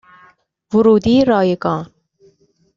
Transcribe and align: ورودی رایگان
ورودی 0.73 1.25
رایگان 1.25 1.87